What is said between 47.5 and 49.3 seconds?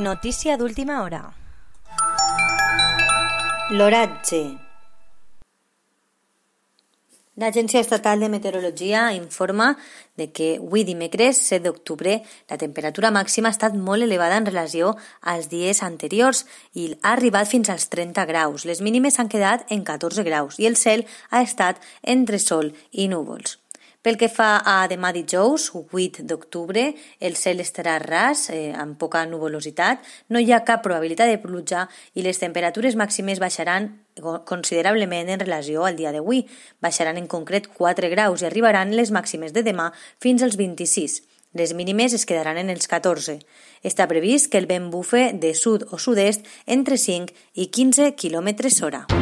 i 15 km hora.